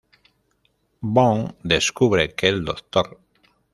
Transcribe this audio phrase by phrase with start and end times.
[1.03, 3.19] Bond descubre que el Dr.